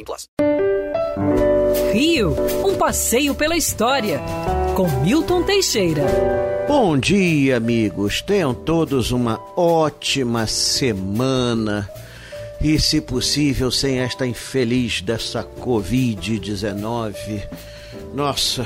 [0.00, 0.28] 18 plus.
[1.92, 2.34] Rio,
[2.66, 4.20] um passeio pela história.
[4.74, 6.04] Com Milton Teixeira.
[6.66, 8.22] Bom dia, amigos.
[8.22, 11.90] Tenham todos uma ótima semana.
[12.60, 17.14] E, se possível, sem esta infeliz dessa Covid-19
[18.14, 18.64] nossa,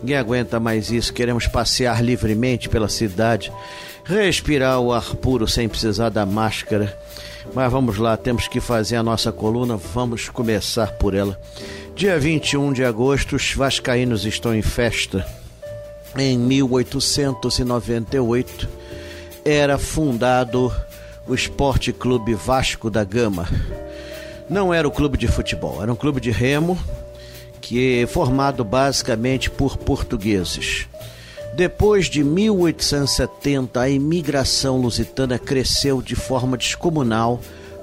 [0.00, 1.12] ninguém aguenta mais isso.
[1.12, 3.52] Queremos passear livremente pela cidade,
[4.04, 6.98] respirar o ar puro sem precisar da máscara.
[7.54, 9.76] Mas vamos lá, temos que fazer a nossa coluna.
[9.76, 11.40] Vamos começar por ela.
[11.94, 15.26] Dia 21 de agosto, os vascaínos estão em festa.
[16.16, 18.68] Em 1898
[19.44, 20.74] era fundado
[21.26, 23.48] o Esporte Clube Vasco da Gama.
[24.48, 26.78] Não era o clube de futebol, era um clube de remo
[27.70, 30.88] que é formado basicamente por portugueses.
[31.54, 37.40] Depois de 1870, a imigração lusitana cresceu de forma descomunal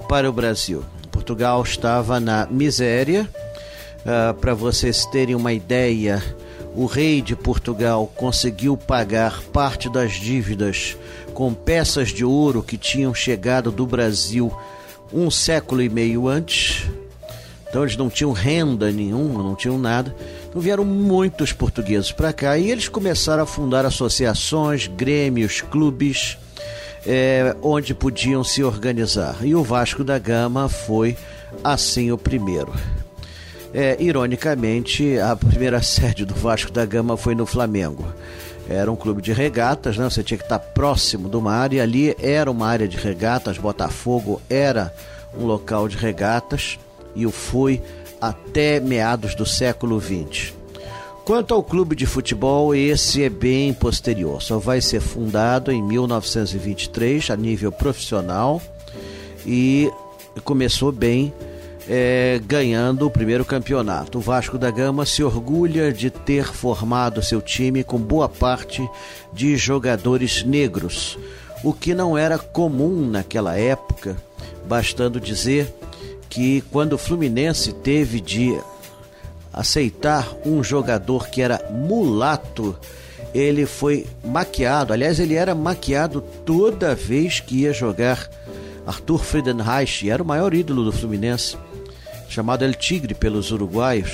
[0.09, 0.83] para o Brasil.
[1.09, 3.29] Portugal estava na miséria.
[4.02, 6.22] Uh, para vocês terem uma ideia,
[6.75, 10.97] o rei de Portugal conseguiu pagar parte das dívidas
[11.33, 14.51] com peças de ouro que tinham chegado do Brasil
[15.13, 16.83] um século e meio antes.
[17.77, 20.15] Então eles não tinham renda nenhuma, não tinham nada.
[20.49, 26.39] Então vieram muitos portugueses para cá e eles começaram a fundar associações, grêmios, clubes,
[27.05, 29.38] é, onde podiam se organizar.
[29.43, 31.15] E o Vasco da Gama foi
[31.63, 32.73] assim o primeiro.
[33.71, 38.11] É, ironicamente, a primeira sede do Vasco da Gama foi no Flamengo.
[38.67, 40.09] Era um clube de regatas, né?
[40.09, 43.59] Você tinha que estar próximo de uma área e ali era uma área de regatas.
[43.59, 44.91] Botafogo era
[45.39, 46.79] um local de regatas
[47.17, 47.81] e o foi
[48.22, 50.53] até meados do século XX.
[51.25, 57.29] Quanto ao clube de futebol, esse é bem posterior, só vai ser fundado em 1923
[57.31, 58.61] a nível profissional
[59.45, 59.91] e
[60.45, 61.33] começou bem
[61.89, 64.19] é, ganhando o primeiro campeonato.
[64.19, 68.88] O Vasco da Gama se orgulha de ter formado seu time com boa parte
[69.33, 71.17] de jogadores negros,
[71.63, 74.16] o que não era comum naquela época,
[74.66, 75.73] bastando dizer
[76.29, 78.57] que quando o Fluminense teve de
[79.53, 82.77] aceitar um jogador que era mulato,
[83.33, 84.93] ele foi maquiado.
[84.93, 88.29] Aliás, ele era maquiado toda vez que ia jogar.
[88.85, 91.57] Arthur Friedenreich era o maior ídolo do Fluminense,
[92.29, 94.11] chamado El Tigre pelos uruguaios.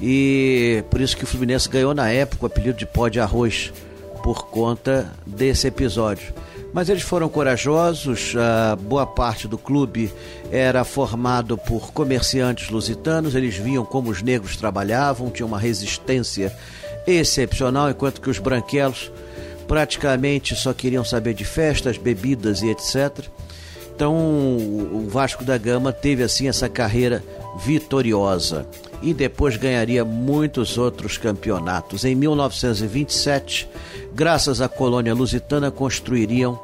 [0.00, 3.72] E por isso que o Fluminense ganhou na época o apelido de pó de arroz
[4.22, 6.32] por conta desse episódio
[6.72, 8.34] mas eles foram corajosos.
[8.36, 10.12] A boa parte do clube
[10.50, 16.54] era formado por comerciantes lusitanos, eles viam como os negros trabalhavam, tinham uma resistência
[17.06, 19.10] excepcional, enquanto que os branquelos
[19.66, 23.24] praticamente só queriam saber de festas, bebidas e etc.
[24.00, 27.22] Então o Vasco da Gama teve assim essa carreira
[27.58, 28.66] vitoriosa
[29.02, 32.02] e depois ganharia muitos outros campeonatos.
[32.06, 33.68] Em 1927,
[34.14, 36.58] graças à colônia lusitana, construiriam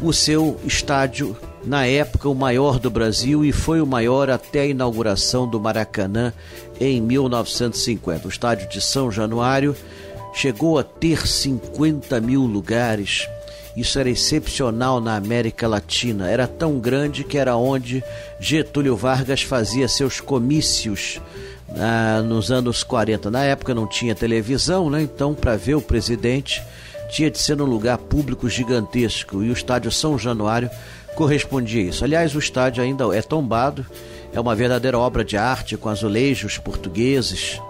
[0.00, 4.66] o seu estádio, na época o maior do Brasil e foi o maior até a
[4.66, 6.32] inauguração do Maracanã
[6.80, 8.26] em 1950.
[8.26, 9.76] O estádio de São Januário
[10.34, 13.28] chegou a ter 50 mil lugares.
[13.76, 16.28] Isso era excepcional na América Latina.
[16.28, 18.04] Era tão grande que era onde
[18.38, 21.20] Getúlio Vargas fazia seus comícios
[21.76, 23.30] ah, nos anos 40.
[23.30, 25.02] Na época não tinha televisão, né?
[25.02, 26.62] então para ver o presidente
[27.10, 30.70] tinha de ser num lugar público gigantesco e o estádio São Januário
[31.14, 32.04] correspondia a isso.
[32.04, 33.86] Aliás, o estádio ainda é tombado,
[34.32, 37.60] é uma verdadeira obra de arte com azulejos portugueses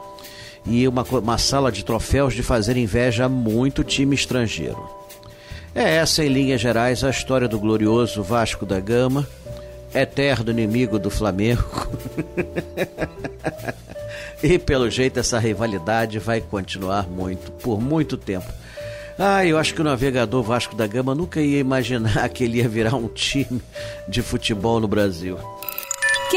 [0.64, 5.01] e uma, uma sala de troféus de fazer inveja a muito time estrangeiro.
[5.74, 9.26] É essa, em linhas gerais, a história do glorioso Vasco da Gama
[9.94, 11.88] eterno inimigo do Flamengo.
[14.42, 18.46] e pelo jeito essa rivalidade vai continuar muito, por muito tempo.
[19.18, 22.68] Ah, eu acho que o navegador Vasco da Gama nunca ia imaginar que ele ia
[22.68, 23.60] virar um time
[24.08, 25.38] de futebol no Brasil.